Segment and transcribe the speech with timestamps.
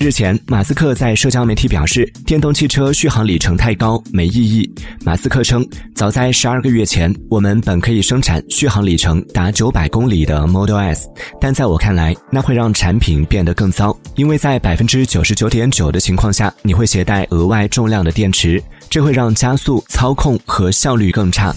[0.00, 4.68] 日前马斯克在社交媒体表示电动汽车续航里程太高没意义。
[5.04, 11.08] 马斯克称早在十二个月前我们本可以生产续航里程达九百公里的 model s
[11.40, 21.54] 但在我看来那会让产品变得更糟因为在百分之九十九点九的情况下你会携带额外重量的电池这会让加速操控和效率更差。